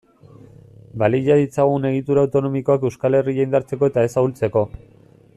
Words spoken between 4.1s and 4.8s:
ahultzeko.